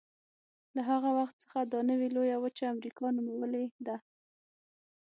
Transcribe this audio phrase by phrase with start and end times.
[0.75, 3.97] له هغه وخت څخه دا نوې لویه وچه امریکا نومولې ده.